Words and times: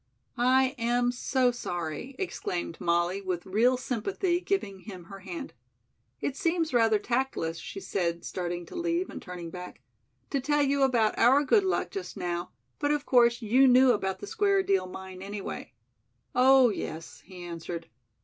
"I 0.35 0.73
am 0.79 1.11
so 1.11 1.51
sorry," 1.51 2.15
exclaimed 2.17 2.81
Molly 2.81 3.21
with 3.21 3.45
real 3.45 3.77
sympathy, 3.77 4.39
giving 4.41 4.79
him 4.79 5.03
her 5.03 5.19
hand. 5.19 5.53
"It 6.19 6.35
seems 6.35 6.73
rather 6.73 6.97
tactless," 6.97 7.59
she 7.59 7.79
said 7.79 8.25
starting 8.25 8.65
to 8.65 8.75
leave 8.75 9.11
and 9.11 9.21
turning 9.21 9.51
back, 9.51 9.83
"to 10.31 10.41
tell 10.41 10.63
you 10.63 10.81
about 10.81 11.19
our 11.19 11.43
good 11.43 11.63
luck 11.63 11.91
just 11.91 12.17
now, 12.17 12.49
but 12.79 12.89
of 12.89 13.05
course 13.05 13.43
you 13.43 13.67
knew 13.67 13.91
about 13.91 14.17
the 14.17 14.25
Square 14.25 14.63
Deal. 14.63 14.87
Mine, 14.87 15.21
anyway." 15.21 15.71
"Oh, 16.33 16.69
yes," 16.69 17.19
he 17.25 17.43
answered. 17.43 17.87